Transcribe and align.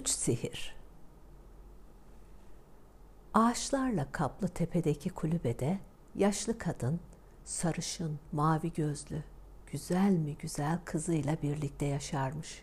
Üç 0.00 0.08
sihir. 0.08 0.76
Ağaçlarla 3.34 4.12
kaplı 4.12 4.48
tepedeki 4.48 5.10
kulübede 5.10 5.78
yaşlı 6.14 6.58
kadın, 6.58 7.00
sarışın, 7.44 8.18
mavi 8.32 8.72
gözlü, 8.72 9.22
güzel 9.72 10.10
mi 10.10 10.36
güzel 10.38 10.78
kızıyla 10.84 11.36
birlikte 11.42 11.86
yaşarmış. 11.86 12.62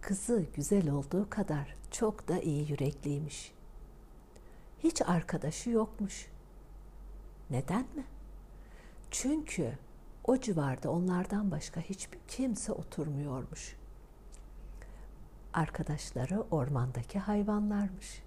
Kızı 0.00 0.46
güzel 0.54 0.90
olduğu 0.90 1.30
kadar 1.30 1.76
çok 1.90 2.28
da 2.28 2.40
iyi 2.40 2.70
yürekliymiş. 2.70 3.52
Hiç 4.78 5.02
arkadaşı 5.02 5.70
yokmuş. 5.70 6.30
Neden 7.50 7.86
mi? 7.94 8.04
Çünkü 9.10 9.78
o 10.24 10.36
civarda 10.36 10.90
onlardan 10.90 11.50
başka 11.50 11.80
hiçbir 11.80 12.18
kimse 12.28 12.72
oturmuyormuş. 12.72 13.81
Arkadaşları 15.54 16.40
ormandaki 16.50 17.18
hayvanlarmış. 17.18 18.22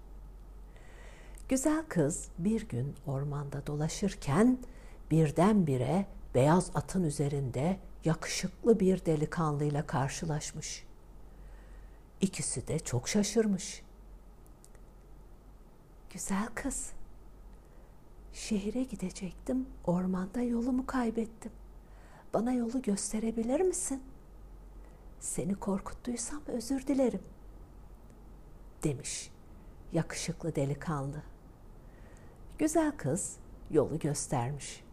Güzel 1.48 1.82
kız 1.88 2.28
bir 2.38 2.68
gün 2.68 2.94
ormanda 3.06 3.66
dolaşırken 3.66 4.58
birdenbire 5.10 6.06
beyaz 6.34 6.70
atın 6.74 7.04
üzerinde 7.04 7.78
yakışıklı 8.04 8.80
bir 8.80 9.04
delikanlıyla 9.06 9.86
karşılaşmış. 9.86 10.84
İkisi 12.20 12.68
de 12.68 12.78
çok 12.78 13.08
şaşırmış. 13.08 13.82
Güzel 16.12 16.46
kız, 16.54 16.90
şehire 18.32 18.82
gidecektim, 18.82 19.66
ormanda 19.84 20.40
yolumu 20.40 20.86
kaybettim. 20.86 21.52
Bana 22.34 22.52
yolu 22.52 22.82
gösterebilir 22.82 23.60
misin? 23.60 24.02
Seni 25.20 25.54
korkuttuysam 25.54 26.42
özür 26.46 26.86
dilerim." 26.86 27.20
demiş 28.86 29.30
yakışıklı 29.92 30.56
delikanlı. 30.56 31.22
Güzel 32.58 32.92
kız 32.96 33.36
yolu 33.70 33.98
göstermiş. 33.98 34.84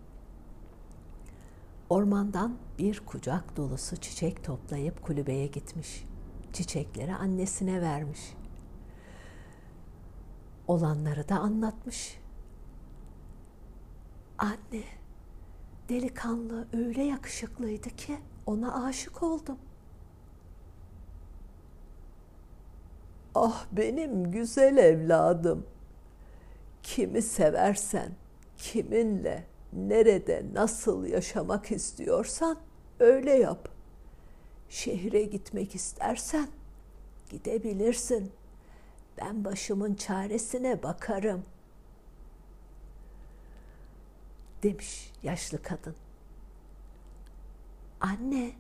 Ormandan 1.90 2.58
bir 2.80 3.00
kucak 3.06 3.58
dolusu 3.58 3.96
çiçek 3.96 4.44
toplayıp 4.44 5.04
kulübeye 5.04 5.48
gitmiş. 5.48 6.06
Çiçekleri 6.54 7.16
annesine 7.16 7.82
vermiş. 7.82 8.34
Olanları 10.68 11.30
da 11.30 11.40
anlatmış. 11.40 12.20
Anne, 14.38 14.84
delikanlı 15.90 16.68
öyle 16.74 17.04
yakışıklıydı 17.04 17.90
ki 17.90 18.18
ona 18.46 18.86
aşık 18.86 19.24
oldum. 19.24 19.58
Ah 23.36 23.66
benim 23.72 24.32
güzel 24.32 24.78
evladım. 24.78 25.66
Kimi 26.84 27.22
seversen, 27.22 28.12
kiminle, 28.58 29.46
nerede, 29.74 30.46
nasıl 30.54 31.06
yaşamak 31.06 31.72
istiyorsan 31.72 32.58
öyle 33.00 33.32
yap. 33.32 33.70
Şehre 34.70 35.24
gitmek 35.24 35.76
istersen 35.76 36.48
gidebilirsin. 37.30 38.32
Ben 39.22 39.46
başımın 39.46 39.96
çaresine 39.96 40.84
bakarım. 40.84 41.46
Demiş 44.64 45.12
yaşlı 45.24 45.62
kadın. 45.62 45.96
Anne, 48.02 48.52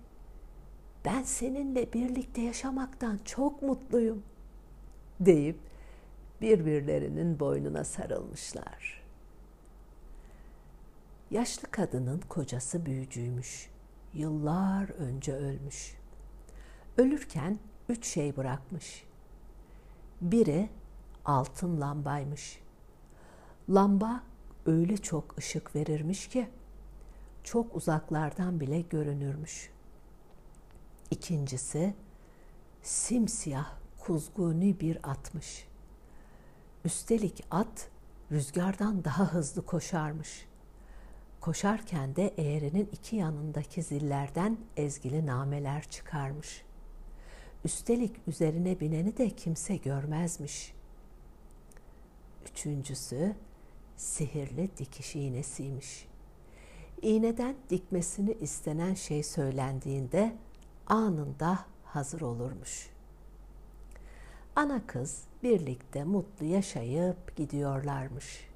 ben 1.05 1.23
seninle 1.23 1.93
birlikte 1.93 2.41
yaşamaktan 2.41 3.19
çok 3.25 3.61
mutluyum 3.61 4.23
deyip 5.25 5.59
birbirlerinin 6.41 7.39
boynuna 7.39 7.83
sarılmışlar. 7.83 9.03
Yaşlı 11.31 11.71
kadının 11.71 12.21
kocası 12.29 12.85
büyücüymüş. 12.85 13.69
Yıllar 14.13 14.89
önce 14.89 15.33
ölmüş. 15.33 15.95
Ölürken 16.97 17.59
üç 17.89 18.05
şey 18.05 18.37
bırakmış. 18.37 19.03
Biri 20.21 20.69
altın 21.25 21.81
lambaymış. 21.81 22.59
Lamba 23.69 24.23
öyle 24.65 24.97
çok 24.97 25.37
ışık 25.37 25.75
verirmiş 25.75 26.27
ki 26.27 26.49
çok 27.43 27.75
uzaklardan 27.75 28.59
bile 28.59 28.81
görünürmüş. 28.81 29.69
İkincisi 31.11 31.93
simsiyah 32.81 33.82
kuzguni 34.03 34.79
bir 34.79 35.09
atmış. 35.09 35.67
Üstelik 36.85 37.43
at 37.51 37.89
rüzgardan 38.31 39.03
daha 39.03 39.33
hızlı 39.33 39.65
koşarmış. 39.65 40.45
Koşarken 41.41 42.15
de 42.15 42.33
eğrinin 42.37 42.89
iki 42.91 43.15
yanındaki 43.15 43.83
zillerden 43.83 44.57
ezgili 44.77 45.25
nameler 45.25 45.83
çıkarmış. 45.83 46.63
Üstelik 47.65 48.15
üzerine 48.27 48.79
bineni 48.79 49.17
de 49.17 49.29
kimse 49.29 49.75
görmezmiş. 49.75 50.73
Üçüncüsü 52.51 53.35
sihirli 53.97 54.69
dikiş 54.77 55.15
iğnesiymiş. 55.15 56.07
İğneden 57.01 57.55
dikmesini 57.69 58.31
istenen 58.31 58.93
şey 58.93 59.23
söylendiğinde 59.23 60.35
anında 60.87 61.59
hazır 61.83 62.21
olurmuş.'' 62.21 62.92
Ana 64.55 64.87
kız 64.87 65.23
birlikte 65.43 66.03
mutlu 66.03 66.45
yaşayıp 66.45 67.35
gidiyorlarmış. 67.35 68.47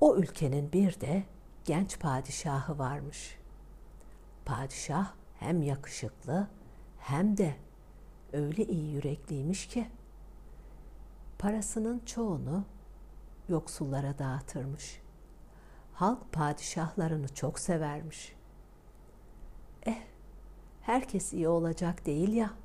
O 0.00 0.16
ülkenin 0.16 0.72
bir 0.72 1.00
de 1.00 1.22
genç 1.64 2.00
padişahı 2.00 2.78
varmış. 2.78 3.38
Padişah 4.44 5.12
hem 5.38 5.62
yakışıklı 5.62 6.48
hem 6.98 7.36
de 7.36 7.54
öyle 8.32 8.64
iyi 8.64 8.92
yürekliymiş 8.92 9.66
ki 9.66 9.88
parasının 11.38 12.02
çoğunu 12.06 12.64
yoksullara 13.48 14.18
dağıtırmış. 14.18 15.00
Halk 15.94 16.32
padişahlarını 16.32 17.28
çok 17.28 17.58
severmiş. 17.58 18.32
Eh, 19.86 20.02
herkes 20.82 21.32
iyi 21.32 21.48
olacak 21.48 22.06
değil 22.06 22.32
ya.'' 22.32 22.61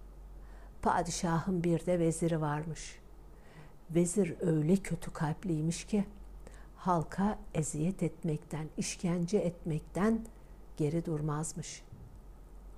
Padişahın 0.87 1.63
bir 1.63 1.85
de 1.85 1.99
veziri 1.99 2.41
varmış. 2.41 2.99
Vezir 3.89 4.35
öyle 4.41 4.77
kötü 4.77 5.13
kalpliymiş 5.13 5.85
ki 5.85 6.05
halka 6.75 7.39
eziyet 7.53 8.03
etmekten, 8.03 8.67
işkence 8.77 9.37
etmekten 9.37 10.25
geri 10.77 11.05
durmazmış. 11.05 11.83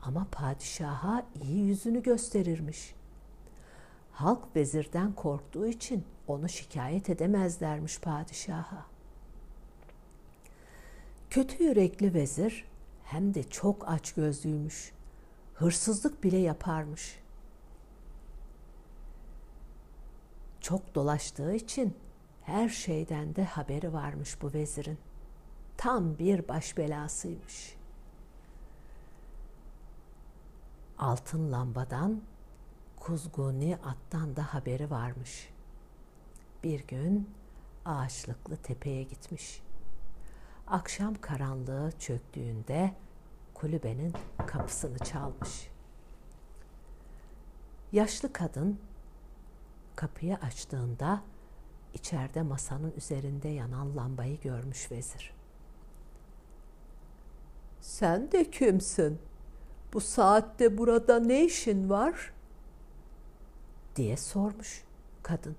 Ama 0.02 0.28
padişaha 0.32 1.26
iyi 1.44 1.66
yüzünü 1.66 2.04
gösterirmiş. 2.04 2.96
Halk 4.12 4.56
vezirden 4.56 5.14
korktuğu 5.14 5.68
için 5.68 6.06
onu 6.28 6.50
şikayet 6.50 7.10
edemezlermiş 7.10 8.00
padişaha. 8.00 8.86
Kötü 11.30 11.64
yürekli 11.64 12.14
vezir 12.14 12.66
hem 13.04 13.34
de 13.34 13.44
çok 13.44 13.90
aç 13.90 14.14
gözlüymüş. 14.14 14.92
Hırsızlık 15.54 16.24
bile 16.24 16.38
yaparmış. 16.38 17.20
Çok 20.62 20.96
dolaştığı 20.96 21.54
için 21.56 21.98
her 22.42 22.70
şeyden 22.70 23.36
de 23.36 23.44
haberi 23.44 23.94
varmış 23.94 24.42
bu 24.42 24.54
vezirin. 24.54 24.98
Tam 25.78 26.18
bir 26.18 26.48
baş 26.48 26.78
belasıymış. 26.78 27.76
Altın 30.98 31.52
lambadan, 31.52 32.22
kuzguni 33.00 33.78
attan 33.86 34.36
da 34.36 34.54
haberi 34.54 34.92
varmış. 34.92 35.50
Bir 36.64 36.88
gün 36.88 37.30
ağaçlıklı 37.86 38.58
tepeye 38.58 39.04
gitmiş. 39.04 39.62
Akşam 40.68 41.16
karanlığı 41.22 41.92
çöktüğünde 42.00 42.94
kulübenin 43.54 44.14
kapısını 44.48 45.00
çalmış. 45.00 45.70
Yaşlı 47.92 48.34
kadın 48.34 48.80
Kapıyı 50.00 50.36
açtığında 50.36 51.22
içeride 51.94 52.42
masanın 52.42 52.94
üzerinde 52.98 53.48
yanan 53.48 53.98
lambayı 53.98 54.40
görmüş 54.40 54.92
vezir. 54.92 55.34
Sen 57.82 58.32
de 58.32 58.52
kimsin? 58.52 59.20
Bu 59.94 60.02
saatte 60.02 60.78
burada 60.78 61.20
ne 61.20 61.46
işin 61.46 61.90
var? 61.90 62.34
diye 63.96 64.18
sormuş 64.18 64.84
kadın. 65.24 65.56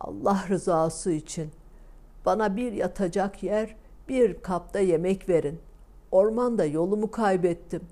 Allah 0.00 0.44
rızası 0.48 1.12
için 1.12 1.50
bana 2.24 2.56
bir 2.56 2.72
yatacak 2.72 3.42
yer, 3.42 3.76
bir 4.08 4.42
kapta 4.42 4.78
yemek 4.78 5.28
verin. 5.28 5.60
Ormanda 6.10 6.64
yolumu 6.64 7.10
kaybettim 7.10 7.88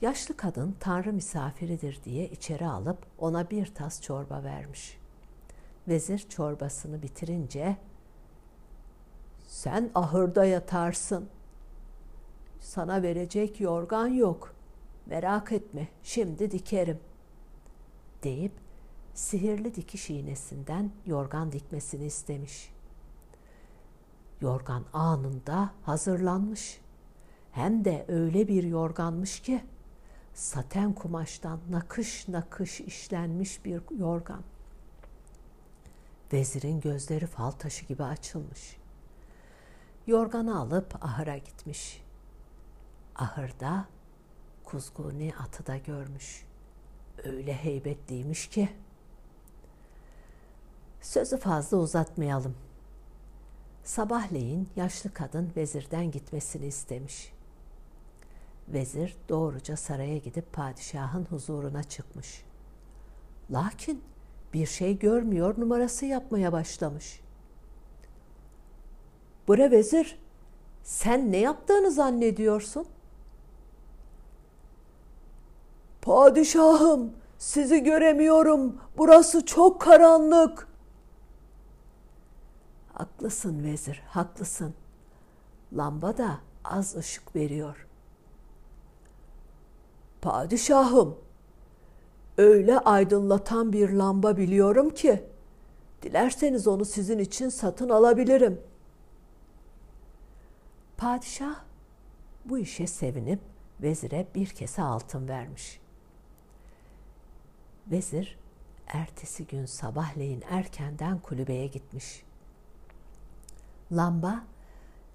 Yaşlı 0.00 0.36
kadın 0.36 0.76
tanrı 0.80 1.12
misafiridir 1.12 2.00
diye 2.04 2.28
içeri 2.28 2.66
alıp 2.66 2.98
ona 3.18 3.50
bir 3.50 3.74
tas 3.74 4.02
çorba 4.02 4.42
vermiş. 4.42 4.98
Vezir 5.88 6.18
çorbasını 6.18 7.02
bitirince 7.02 7.76
sen 9.46 9.90
ahırda 9.94 10.44
yatarsın. 10.44 11.28
Sana 12.60 13.02
verecek 13.02 13.60
yorgan 13.60 14.06
yok. 14.06 14.54
Merak 15.06 15.52
etme, 15.52 15.88
şimdi 16.02 16.50
dikerim." 16.50 17.00
deyip 18.22 18.52
sihirli 19.14 19.74
dikiş 19.74 20.10
iğnesinden 20.10 20.90
yorgan 21.06 21.52
dikmesini 21.52 22.04
istemiş. 22.04 22.72
Yorgan 24.40 24.84
anında 24.92 25.70
hazırlanmış. 25.82 26.80
Hem 27.52 27.84
de 27.84 28.04
öyle 28.08 28.48
bir 28.48 28.62
yorganmış 28.62 29.40
ki 29.40 29.62
saten 30.40 30.92
kumaştan 30.92 31.60
nakış 31.70 32.28
nakış 32.28 32.80
işlenmiş 32.80 33.64
bir 33.64 33.82
yorgan. 33.98 34.42
Vezirin 36.32 36.80
gözleri 36.80 37.26
fal 37.26 37.50
taşı 37.50 37.86
gibi 37.86 38.04
açılmış. 38.04 38.76
Yorganı 40.06 40.60
alıp 40.60 41.04
ahıra 41.04 41.36
gitmiş. 41.36 42.02
Ahırda 43.16 43.84
kuzguni 44.64 45.32
atı 45.40 45.66
da 45.66 45.76
görmüş. 45.76 46.46
Öyle 47.24 47.54
heybetliymiş 47.54 48.48
ki. 48.48 48.68
Sözü 51.00 51.36
fazla 51.36 51.76
uzatmayalım. 51.76 52.56
Sabahleyin 53.84 54.68
yaşlı 54.76 55.14
kadın 55.14 55.52
vezirden 55.56 56.10
gitmesini 56.10 56.66
istemiş. 56.66 57.32
Vezir 58.68 59.16
doğruca 59.28 59.76
saraya 59.76 60.18
gidip 60.18 60.52
padişahın 60.52 61.24
huzuruna 61.24 61.82
çıkmış. 61.82 62.44
Lakin 63.50 64.02
bir 64.54 64.66
şey 64.66 64.98
görmüyor 64.98 65.60
numarası 65.60 66.06
yapmaya 66.06 66.52
başlamış. 66.52 67.20
Bre 69.48 69.70
vezir, 69.70 70.18
sen 70.82 71.32
ne 71.32 71.36
yaptığını 71.36 71.90
zannediyorsun? 71.90 72.86
Padişahım, 76.02 77.12
sizi 77.38 77.82
göremiyorum. 77.82 78.76
Burası 78.98 79.46
çok 79.46 79.80
karanlık. 79.80 80.68
Haklısın 82.92 83.64
vezir, 83.64 84.02
haklısın. 84.08 84.74
Lamba 85.72 86.18
da 86.18 86.38
az 86.64 86.96
ışık 86.96 87.36
veriyor. 87.36 87.86
Padişahım, 90.22 91.18
öyle 92.38 92.78
aydınlatan 92.78 93.72
bir 93.72 93.90
lamba 93.90 94.36
biliyorum 94.36 94.90
ki, 94.90 95.24
dilerseniz 96.02 96.68
onu 96.68 96.84
sizin 96.84 97.18
için 97.18 97.48
satın 97.48 97.88
alabilirim. 97.88 98.60
Padişah 100.96 101.54
bu 102.44 102.58
işe 102.58 102.86
sevinip 102.86 103.40
vezire 103.82 104.26
bir 104.34 104.46
kese 104.46 104.82
altın 104.82 105.28
vermiş. 105.28 105.80
Vezir 107.86 108.38
ertesi 108.86 109.46
gün 109.46 109.66
sabahleyin 109.66 110.44
erkenden 110.50 111.18
kulübeye 111.18 111.66
gitmiş. 111.66 112.22
Lamba 113.92 114.44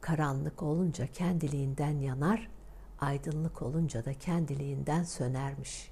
karanlık 0.01 0.63
olunca 0.63 1.07
kendiliğinden 1.07 1.99
yanar, 1.99 2.49
aydınlık 2.99 3.61
olunca 3.61 4.05
da 4.05 4.13
kendiliğinden 4.13 5.03
sönermiş. 5.03 5.91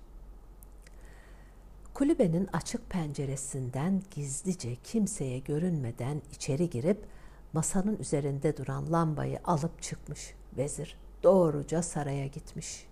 Kulübenin 1.94 2.50
açık 2.54 2.90
penceresinden 2.90 4.02
gizlice 4.12 4.76
kimseye 4.76 5.40
görünmeden 5.40 6.22
içeri 6.32 6.70
girip 6.70 7.06
masanın 7.54 7.98
üzerinde 7.98 8.58
duran 8.58 8.92
lambayı 8.92 9.40
alıp 9.46 9.82
çıkmış 9.82 10.34
vezir. 10.58 10.98
Doğruca 11.24 11.82
saraya 11.82 12.28
gitmiş. 12.28 12.88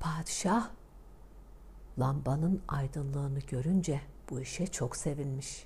Padişah 0.00 0.70
lambanın 1.98 2.62
aydınlığını 2.68 3.38
görünce 3.38 4.00
bu 4.30 4.40
işe 4.40 4.66
çok 4.66 4.96
sevinmiş. 4.96 5.64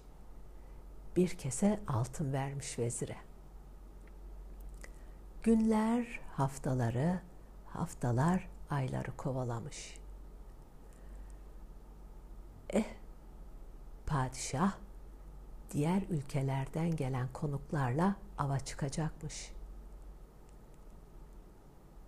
Bir 1.16 1.28
kese 1.28 1.80
altın 1.86 2.32
vermiş 2.32 2.78
vezire. 2.78 3.16
Günler 5.46 6.20
haftaları, 6.32 7.20
haftalar 7.66 8.48
ayları 8.70 9.16
kovalamış. 9.16 9.98
Eh, 12.70 12.84
padişah 14.06 14.72
diğer 15.70 16.02
ülkelerden 16.10 16.96
gelen 16.96 17.28
konuklarla 17.32 18.14
ava 18.38 18.58
çıkacakmış. 18.58 19.52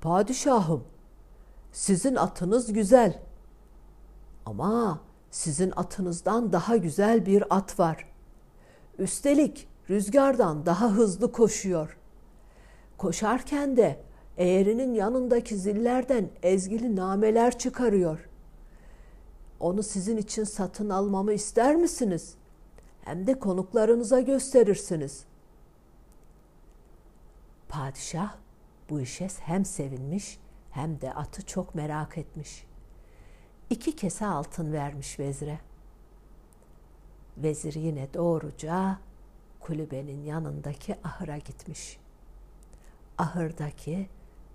Padişahım, 0.01 0.85
sizin 1.73 2.15
atınız 2.15 2.73
güzel. 2.73 3.23
Ama 4.47 5.01
sizin 5.31 5.73
atınızdan 5.77 6.53
daha 6.53 6.77
güzel 6.77 7.27
bir 7.27 7.57
at 7.57 7.79
var. 7.79 8.13
Üstelik 8.99 9.69
rüzgardan 9.91 10.67
daha 10.67 10.91
hızlı 10.91 11.33
koşuyor. 11.33 11.99
Koşarken 12.99 13.77
de 13.77 14.01
eğerinin 14.37 14.95
yanındaki 14.95 15.57
zillerden 15.57 16.29
ezgili 16.43 16.97
nameler 16.97 17.59
çıkarıyor. 17.59 18.29
Onu 19.61 19.83
sizin 19.83 20.17
için 20.17 20.45
satın 20.45 20.89
almamı 20.89 21.33
ister 21.33 21.77
misiniz? 21.77 22.35
Hem 23.01 23.27
de 23.27 23.39
konuklarınıza 23.39 24.21
gösterirsiniz. 24.21 25.25
Padişah 27.69 28.37
bu 28.91 29.01
işe 29.01 29.29
hem 29.41 29.65
sevinmiş 29.65 30.39
hem 30.71 31.01
de 31.01 31.15
atı 31.15 31.47
çok 31.47 31.75
merak 31.75 32.19
etmiş. 32.19 32.67
İki 33.71 33.97
kese 33.97 34.27
altın 34.27 34.73
vermiş 34.73 35.19
vezire. 35.19 35.59
Vezir 37.37 37.75
yine 37.75 38.15
doğruca 38.15 38.99
kulübenin 39.61 40.25
yanındaki 40.25 40.97
ahıra 41.05 41.39
gitmiş. 41.39 41.99
Ahırdaki 43.19 44.09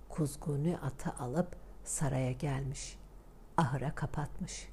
kuzgunu 0.10 0.76
atı 0.86 1.14
alıp 1.20 1.56
saraya 1.84 2.32
gelmiş. 2.32 2.98
Ahıra 3.58 3.96
kapatmış. 3.96 4.70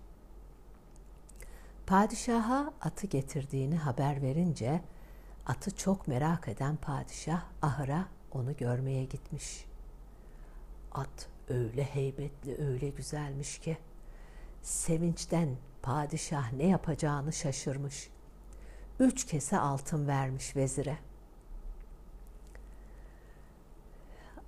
Padişaha 1.87 2.73
atı 2.80 3.06
getirdiğini 3.06 3.76
haber 3.76 4.23
verince 4.23 4.80
atı 5.47 5.76
çok 5.76 6.09
merak 6.09 6.49
eden 6.49 6.76
padişah 6.76 7.42
ahıra 7.62 8.09
onu 8.32 8.56
görmeye 8.56 9.04
gitmiş. 9.04 9.64
At 10.92 11.28
öyle 11.49 11.85
heybetli, 11.85 12.66
öyle 12.66 12.88
güzelmiş 12.88 13.59
ki 13.59 13.78
sevinçten 14.62 15.56
padişah 15.82 16.52
ne 16.52 16.66
yapacağını 16.66 17.32
şaşırmış. 17.32 18.11
Üç 19.00 19.26
kese 19.26 19.59
altın 19.59 20.09
vermiş 20.09 20.56
vezire. 20.56 20.99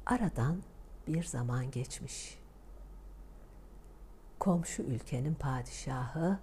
Aradan 0.06 0.62
bir 1.06 1.24
zaman 1.24 1.70
geçmiş. 1.70 2.38
Komşu 4.38 4.82
ülkenin 4.82 5.34
padişahı 5.34 6.38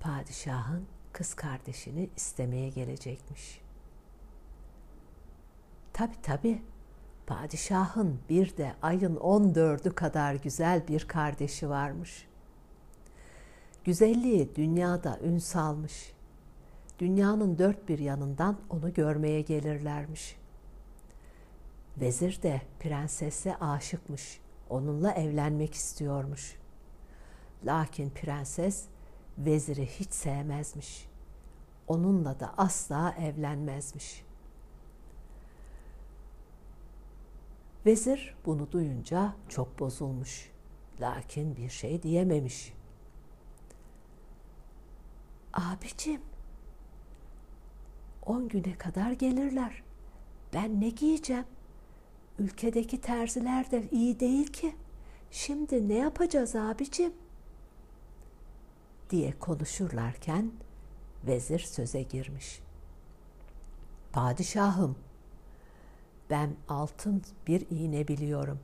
padişahın 0.00 0.86
kız 1.12 1.34
kardeşini 1.34 2.10
istemeye 2.16 2.68
gelecekmiş. 2.68 3.60
Tabi 5.92 6.22
tabi 6.22 6.62
padişahın 7.26 8.20
bir 8.28 8.56
de 8.56 8.74
ayın 8.82 9.16
on 9.16 9.54
dördü 9.54 9.94
kadar 9.94 10.34
güzel 10.34 10.88
bir 10.88 11.08
kardeşi 11.08 11.68
varmış. 11.68 12.28
Güzelliği 13.84 14.56
dünyada 14.56 15.18
ün 15.22 15.38
salmış. 15.38 16.12
Dünyanın 16.98 17.58
dört 17.58 17.88
bir 17.88 17.98
yanından 17.98 18.58
onu 18.70 18.94
görmeye 18.94 19.40
gelirlermiş. 19.40 20.39
Vezir 21.96 22.42
de 22.42 22.62
prensese 22.80 23.56
aşıkmış. 23.56 24.40
Onunla 24.70 25.12
evlenmek 25.12 25.74
istiyormuş. 25.74 26.56
Lakin 27.64 28.10
prenses 28.10 28.84
veziri 29.38 29.86
hiç 29.86 30.12
sevmezmiş. 30.12 31.08
Onunla 31.88 32.40
da 32.40 32.54
asla 32.56 33.14
evlenmezmiş.'' 33.18 34.30
Vezir 37.86 38.34
bunu 38.46 38.72
duyunca 38.72 39.34
çok 39.48 39.78
bozulmuş. 39.78 40.50
Lakin 41.00 41.56
bir 41.56 41.68
şey 41.68 42.02
diyememiş. 42.02 42.72
Abicim, 45.52 46.20
on 48.26 48.48
güne 48.48 48.78
kadar 48.78 49.12
gelirler. 49.12 49.82
Ben 50.54 50.80
ne 50.80 50.88
giyeceğim? 50.88 51.44
Ülkedeki 52.40 53.00
terziler 53.00 53.70
de 53.70 53.84
iyi 53.92 54.20
değil 54.20 54.46
ki. 54.46 54.74
Şimdi 55.30 55.88
ne 55.88 55.94
yapacağız 55.94 56.56
abicim? 56.56 57.12
diye 59.10 59.38
konuşurlarken 59.38 60.52
vezir 61.26 61.58
söze 61.58 62.02
girmiş. 62.02 62.60
Padişahım, 64.12 64.96
ben 66.30 66.50
altın 66.68 67.22
bir 67.46 67.66
iğne 67.70 68.08
biliyorum. 68.08 68.60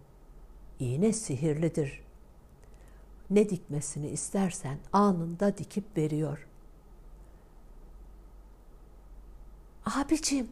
İğne 0.81 1.13
sihirlidir. 1.13 2.03
Ne 3.31 3.51
dikmesini 3.51 4.09
istersen 4.09 4.79
anında 4.93 5.59
dikip 5.59 5.97
veriyor. 5.97 6.49
Abicim, 9.87 10.49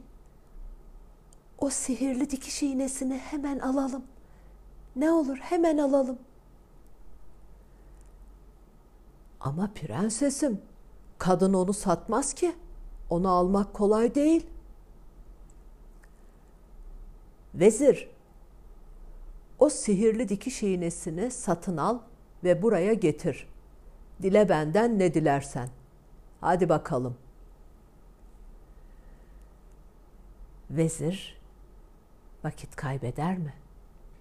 o 1.64 1.70
sihirli 1.70 2.30
dikiş 2.30 2.62
iğnesini 2.62 3.18
hemen 3.18 3.58
alalım. 3.58 4.04
Ne 4.96 5.10
olur 5.10 5.36
hemen 5.36 5.78
alalım. 5.78 6.18
Ama 9.40 9.70
prensesim, 9.74 10.60
kadın 11.18 11.54
onu 11.54 11.72
satmaz 11.72 12.34
ki. 12.34 12.54
Onu 13.10 13.28
almak 13.28 13.74
kolay 13.74 14.14
değil. 14.14 14.46
Vezir, 17.54 18.10
o 19.58 19.68
sihirli 19.68 20.28
dikiş 20.28 20.62
iğnesini 20.62 21.30
satın 21.30 21.76
al 21.76 21.98
ve 22.44 22.62
buraya 22.62 22.94
getir. 22.94 23.48
Dile 24.22 24.48
benden 24.48 24.98
ne 24.98 25.14
dilersen. 25.14 25.68
Hadi 26.40 26.68
bakalım. 26.68 27.16
Vezir 30.70 31.43
vakit 32.44 32.76
kaybeder 32.76 33.38
mi? 33.38 33.54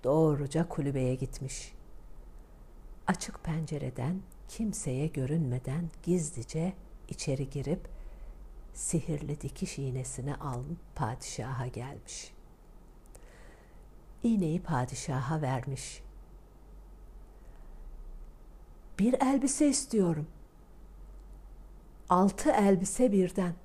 Doğruca 0.04 0.70
kulübeye 0.70 1.16
gitmiş. 1.16 1.74
Açık 3.08 3.44
pencereden 3.44 4.22
kimseye 4.48 5.08
görünmeden 5.08 5.90
gizlice 6.04 6.74
içeri 7.10 7.50
girip 7.50 7.90
sihirli 8.74 9.42
dikiş 9.42 9.80
iğnesini 9.80 10.36
alıp 10.36 10.96
padişaha 10.96 11.68
gelmiş. 11.68 12.34
İğneyi 14.24 14.64
padişaha 14.64 15.42
vermiş. 15.42 16.04
Bir 19.00 19.14
elbise 19.22 19.68
istiyorum. 19.68 20.28
Altı 22.10 22.52
elbise 22.52 23.12
birden. 23.12 23.56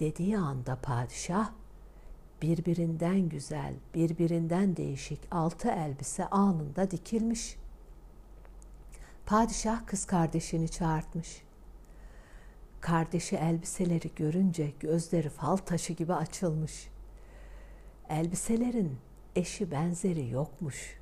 Dediği 0.00 0.38
anda 0.38 0.76
padişah 0.76 1.50
birbirinden 2.42 3.28
güzel, 3.28 3.74
birbirinden 3.94 4.76
değişik 4.76 5.20
altı 5.30 5.68
elbise 5.68 6.26
anında 6.26 6.90
dikilmiş. 6.90 7.56
Padişah 9.26 9.86
kız 9.86 10.04
kardeşini 10.06 10.68
çağırtmış. 10.68 11.42
Kardeşi 12.80 13.36
elbiseleri 13.36 14.10
görünce 14.16 14.72
gözleri 14.80 15.28
fal 15.28 15.56
taşı 15.56 15.92
gibi 15.92 16.14
açılmış. 16.14 16.88
Elbiselerin 18.08 18.98
eşi 19.36 19.70
benzeri 19.70 20.28
yokmuş. 20.28 20.98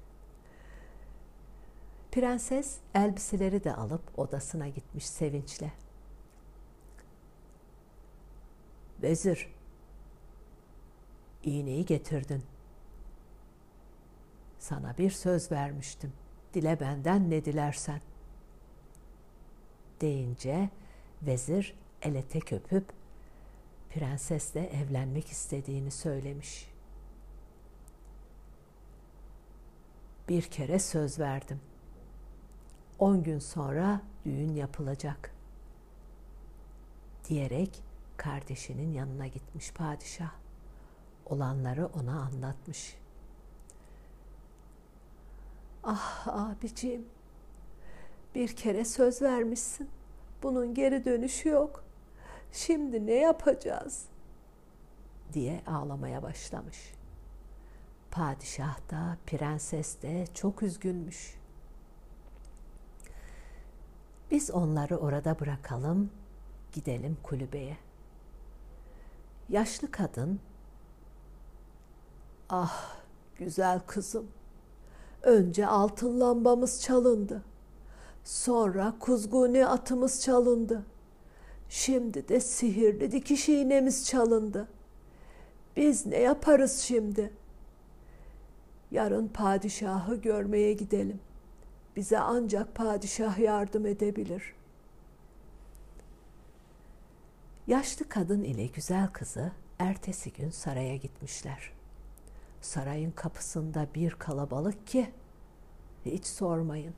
Prenses 2.13 2.79
elbiseleri 2.95 3.65
de 3.65 3.75
alıp 3.75 4.19
odasına 4.19 4.69
gitmiş 4.69 5.07
sevinçle. 5.07 5.73
Vezir, 9.03 9.56
iğneyi 11.47 11.85
getirdin. 11.85 12.43
Sana 14.59 14.99
bir 14.99 15.11
söz 15.11 15.53
vermiştim. 15.53 16.13
Dile 16.55 16.81
benden 16.81 17.31
ne 17.31 17.45
dilersen. 17.45 18.01
Deyince 20.01 20.71
vezir 21.23 21.75
ele 22.03 22.23
tek 22.23 22.53
öpüp 22.53 22.93
prensesle 23.91 24.67
evlenmek 24.67 25.29
istediğini 25.29 25.91
söylemiş. 25.91 26.71
Bir 30.29 30.43
kere 30.43 30.79
söz 30.79 31.19
verdim. 31.19 31.61
On 32.99 33.23
gün 33.23 33.39
sonra 33.39 34.03
düğün 34.25 34.55
yapılacak. 34.55 35.31
Diyerek 37.29 37.83
kardeşinin 38.17 38.93
yanına 38.93 39.27
gitmiş 39.27 39.73
padişah. 39.73 40.46
Olanları 41.27 41.87
ona 41.87 42.21
anlatmış. 42.21 42.97
Ah 45.85 46.29
abiciğim, 46.29 47.07
bir 48.35 48.57
kere 48.57 48.85
söz 48.85 49.23
vermişsin. 49.23 49.89
Bunun 50.43 50.75
geri 50.75 51.05
dönüşü 51.05 51.49
yok. 51.49 51.85
Şimdi 52.53 53.07
ne 53.07 53.15
yapacağız? 53.15 54.09
diye 55.33 55.61
ağlamaya 55.67 56.23
başlamış. 56.23 56.93
Padişah 58.11 58.91
da 58.91 59.19
prenses 59.27 60.03
de 60.03 60.27
çok 60.35 60.63
üzgünmüş. 60.63 61.35
Biz 64.31 64.51
onları 64.51 64.97
orada 64.97 65.41
bırakalım, 65.41 66.11
gidelim 66.73 67.17
kulübeye. 67.23 67.77
Yaşlı 69.49 69.91
kadın, 69.91 70.41
ah 72.51 72.97
güzel 73.39 73.81
kızım, 73.87 74.27
önce 75.23 75.67
altın 75.67 76.21
lambamız 76.21 76.83
çalındı. 76.83 77.43
Sonra 78.25 78.95
kuzguni 79.01 79.67
atımız 79.67 80.23
çalındı. 80.23 80.83
Şimdi 81.69 82.29
de 82.29 82.41
sihirli 82.41 83.13
dikiş 83.13 83.49
iğnemiz 83.49 84.07
çalındı. 84.07 84.69
Biz 85.77 86.07
ne 86.07 86.19
yaparız 86.19 86.79
şimdi? 86.79 87.33
Yarın 88.91 89.29
padişahı 89.29 90.15
görmeye 90.15 90.73
gidelim. 90.73 91.21
Bize 91.97 92.19
ancak 92.19 92.75
padişah 92.75 93.39
yardım 93.39 93.87
edebilir. 93.87 94.55
Yaşlı 97.67 98.09
kadın 98.09 98.45
ile 98.45 98.67
güzel 98.67 99.09
kızı 99.09 99.53
ertesi 99.79 100.33
gün 100.33 100.51
saraya 100.51 100.97
gitmişler. 100.97 101.76
Sarayın 102.67 103.11
kapısında 103.11 103.87
bir 103.95 104.11
kalabalık 104.11 104.87
ki 104.87 105.13
hiç 106.05 106.27
sormayın. 106.27 106.95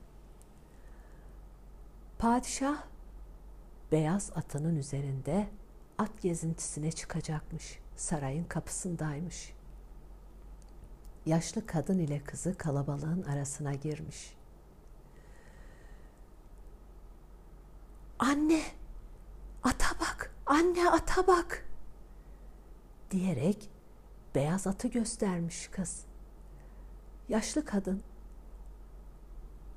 Padişah 2.19 2.83
beyaz 3.93 4.31
atının 4.35 4.77
üzerinde 4.77 5.49
at 5.99 6.23
gezintisine 6.23 6.93
çıkacakmış. 6.93 7.79
Sarayın 7.97 8.45
kapısındaymış. 8.45 9.53
Yaşlı 11.27 11.67
kadın 11.67 11.99
ile 11.99 12.25
kızı 12.25 12.55
kalabalığın 12.59 13.23
arasına 13.23 13.75
girmiş. 13.75 14.37
Anne, 18.19 18.63
ata 19.63 20.01
bak, 20.01 20.35
anne 20.47 20.91
ata 20.91 21.27
bak 21.27 21.67
diyerek 23.11 23.78
beyaz 24.39 24.67
atı 24.67 24.89
göstermiş 24.89 25.69
kız. 25.69 26.05
Yaşlı 27.29 27.65
kadın 27.65 28.03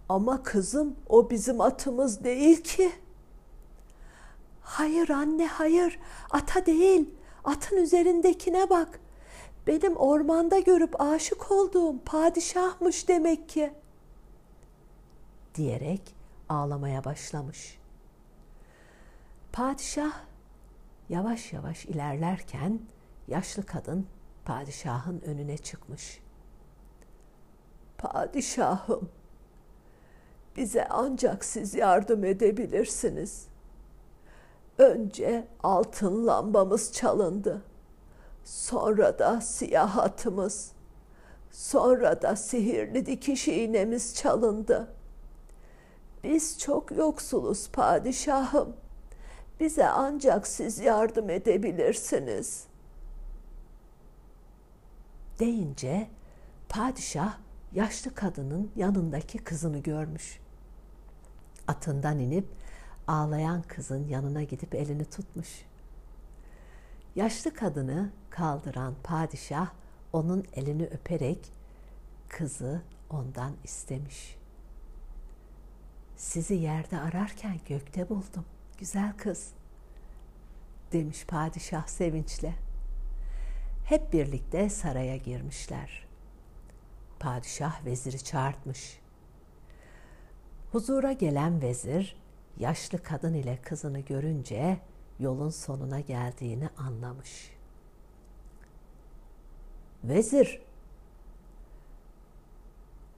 ama 0.10 0.44
kızım 0.44 0.96
o 1.10 1.30
bizim 1.30 1.62
atımız 1.62 2.24
değil 2.24 2.64
ki. 2.64 2.92
Hayır 4.62 5.10
anne 5.10 5.48
hayır 5.48 6.00
ata 6.32 6.66
değil 6.66 7.10
atın 7.44 7.78
üzerindekine 7.78 8.70
bak. 8.70 9.00
Benim 9.68 9.96
ormanda 9.96 10.60
görüp 10.60 11.02
aşık 11.02 11.52
olduğum 11.52 12.00
padişahmış 12.06 13.08
demek 13.08 13.50
ki. 13.50 13.74
Diyerek 15.56 16.16
ağlamaya 16.50 17.04
başlamış. 17.04 17.80
Padişah 19.52 20.14
yavaş 21.10 21.54
yavaş 21.54 21.86
ilerlerken 21.86 22.80
yaşlı 23.28 23.66
kadın 23.66 24.08
padişahın 24.46 25.22
önüne 25.26 25.58
çıkmış. 25.58 26.20
Padişahım, 27.98 29.10
bize 30.58 30.88
ancak 30.90 31.46
siz 31.46 31.74
yardım 31.74 32.24
edebilirsiniz. 32.24 33.48
Önce 34.78 35.48
altın 35.64 36.28
lambamız 36.28 36.94
çalındı. 36.94 37.62
Sonra 38.44 39.20
da 39.20 39.42
siyah 39.42 39.98
atımız. 39.98 40.72
Sonra 41.52 42.22
da 42.22 42.36
sihirli 42.36 43.06
dikiş 43.06 43.48
iğnemiz 43.48 44.16
çalındı. 44.16 44.88
Biz 46.24 46.60
çok 46.60 46.92
yoksuluz 46.92 47.70
padişahım. 47.70 48.76
Bize 49.60 49.88
ancak 49.88 50.48
siz 50.48 50.80
yardım 50.80 51.30
edebilirsiniz. 51.30 52.71
Deyince 55.42 56.08
padişah 56.70 57.38
yaşlı 57.74 58.16
kadının 58.16 58.72
yanındaki 58.76 59.38
kızını 59.38 59.80
görmüş. 59.80 60.40
Atından 61.68 62.20
inip 62.20 62.48
ağlayan 63.08 63.62
kızın 63.62 64.08
yanına 64.08 64.44
gidip 64.44 64.76
elini 64.76 65.06
tutmuş. 65.06 65.66
Yaşlı 67.16 67.54
kadını 67.54 68.12
kaldıran 68.30 68.94
padişah 69.04 69.72
onun 70.14 70.46
elini 70.54 70.86
öperek 70.86 71.54
kızı 72.30 72.82
ondan 73.10 73.54
istemiş. 73.64 74.38
Sizi 76.16 76.54
yerde 76.54 77.00
ararken 77.00 77.60
gökte 77.68 78.10
buldum, 78.10 78.46
güzel 78.78 79.14
kız, 79.18 79.52
demiş 80.92 81.26
padişah 81.26 81.88
sevinçle. 81.88 82.54
Hep 83.92 84.14
birlikte 84.14 84.70
saraya 84.70 85.18
girmişler. 85.18 86.08
Padişah 87.20 87.86
veziri 87.86 88.24
çağırtmış. 88.24 89.00
Huzura 90.72 91.12
gelen 91.12 91.62
vezir 91.62 92.16
yaşlı 92.60 93.04
kadın 93.04 93.34
ile 93.34 93.60
kızını 93.62 94.00
görünce 94.00 94.78
yolun 95.20 95.50
sonuna 95.50 96.00
geldiğini 96.00 96.70
anlamış. 96.78 97.52
Vezir, 100.04 100.62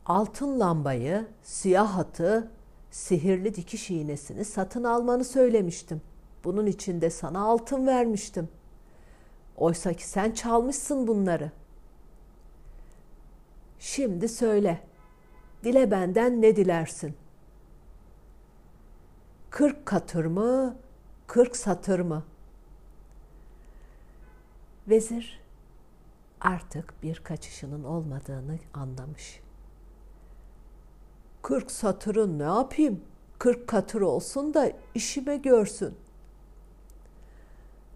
altın 0.06 0.60
lambayı, 0.60 1.27
siyah 1.44 1.98
atı, 1.98 2.51
sihirli 2.92 3.56
dikiş 3.56 3.89
iğnesini 3.89 4.46
satın 4.46 4.84
almanı 4.84 5.24
söylemiştim. 5.24 6.01
Bunun 6.44 6.65
için 6.65 7.01
de 7.01 7.10
sana 7.10 7.46
altın 7.46 7.88
vermiştim. 7.88 8.50
Oysa 9.58 9.94
ki 9.94 10.08
sen 10.08 10.32
çalmışsın 10.32 11.08
bunları. 11.08 11.52
Şimdi 13.80 14.30
söyle, 14.30 14.82
dile 15.64 15.92
benden 15.92 16.42
ne 16.42 16.56
dilersin? 16.56 17.16
Kırk 19.50 19.86
katır 19.86 20.26
mı, 20.26 20.78
kırk 21.28 21.56
satır 21.56 22.00
mı? 22.00 22.24
Vezir 24.88 25.42
artık 26.42 27.04
bir 27.04 27.16
kaçışının 27.20 27.84
olmadığını 27.84 28.58
anlamış. 28.74 29.40
Kırk 31.42 31.72
satırı 31.72 32.40
ne 32.40 32.44
yapayım? 32.44 33.02
Kırk 33.40 33.68
katır 33.68 34.02
olsun 34.02 34.54
da 34.54 34.72
işime 34.96 35.38
görsün. 35.38 35.98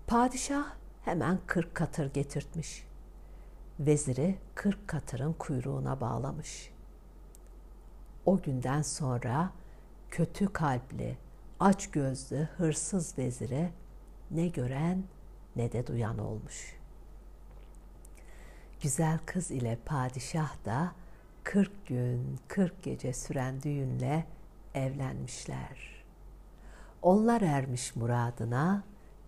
Padişah 0.08 0.77
hemen 1.08 1.40
kırk 1.48 1.76
katır 1.76 2.14
getirtmiş. 2.14 2.84
Veziri 3.80 4.38
kırk 4.56 4.88
katırın 4.88 5.34
kuyruğuna 5.34 6.02
bağlamış. 6.02 6.72
O 8.26 8.42
günden 8.42 8.82
sonra 8.82 9.52
kötü 10.10 10.54
kalpli, 10.54 11.18
aç 11.60 11.92
gözlü, 11.92 12.48
hırsız 12.58 13.18
vezire 13.18 13.72
ne 14.32 14.48
gören 14.48 15.04
ne 15.56 15.72
de 15.72 15.88
duyan 15.88 16.18
olmuş. 16.18 16.76
Güzel 18.82 19.20
kız 19.26 19.52
ile 19.52 19.78
padişah 19.86 20.66
da 20.66 20.92
40 21.44 21.86
gün 21.86 22.40
40 22.48 22.84
gece 22.84 23.14
süren 23.14 23.62
düğünle 23.62 24.26
evlenmişler. 24.74 26.04
Onlar 27.02 27.42
ermiş 27.42 27.96
muradına, 27.96 28.84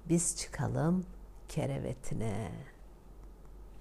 biz 0.09 0.37
çıkalım 0.37 1.05
kerevetine.'' 1.49 2.78